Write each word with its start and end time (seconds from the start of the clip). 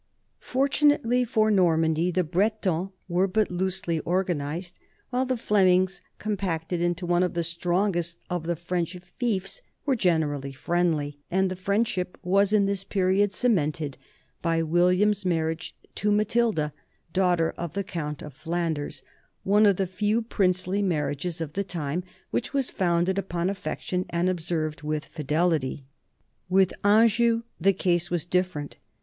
Fortunately 0.39 1.23
for 1.25 1.51
Normandy, 1.51 2.09
the 2.09 2.23
Bretons 2.23 2.89
were 3.07 3.27
but 3.27 3.51
loosely 3.51 3.99
organized, 3.99 4.79
while 5.11 5.27
the 5.27 5.37
Flemings, 5.37 6.01
compacted 6.17 6.81
into 6.81 7.05
one 7.05 7.21
of 7.21 7.35
the 7.35 7.43
strongest 7.43 8.17
of 8.27 8.47
the 8.47 8.55
French 8.55 8.97
fiefs, 8.97 9.61
were 9.85 9.95
generally 9.95 10.53
friendly, 10.53 11.19
and 11.29 11.51
the 11.51 11.55
friendship 11.55 12.17
was 12.23 12.51
in 12.51 12.65
this 12.65 12.83
period 12.83 13.31
cemented 13.31 13.99
by 14.41 14.63
Wil 14.63 14.87
liam's 14.87 15.23
marriage 15.23 15.75
to 15.93 16.11
Matilda, 16.11 16.73
daughter 17.13 17.53
of 17.55 17.75
the 17.75 17.83
count 17.83 18.23
of 18.23 18.33
Flanders, 18.33 19.03
one 19.43 19.67
of 19.67 19.75
the 19.75 19.85
few 19.85 20.23
princely 20.23 20.81
marriages 20.81 21.39
of 21.39 21.53
the 21.53 21.63
time 21.63 22.03
which 22.31 22.55
was 22.55 22.71
founded 22.71 23.19
upon 23.19 23.51
affection 23.51 24.07
and 24.09 24.29
observed 24.29 24.81
with 24.81 25.05
fidelity. 25.05 25.85
With 26.49 26.73
Anjou 26.83 27.43
the 27.59 27.73
case 27.73 28.09
was 28.09 28.25
different. 28.25 28.77